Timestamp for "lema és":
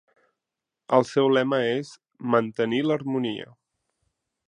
1.35-1.93